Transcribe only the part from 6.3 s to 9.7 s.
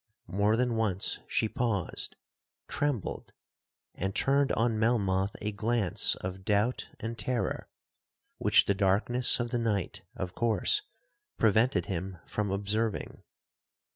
doubt and terror,—which the darkness of the